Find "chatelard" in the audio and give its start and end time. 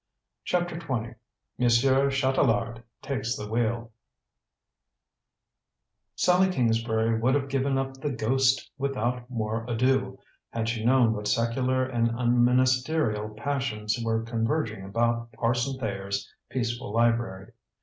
2.09-2.81